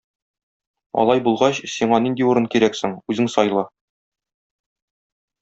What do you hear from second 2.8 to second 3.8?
соң, үзең сайла.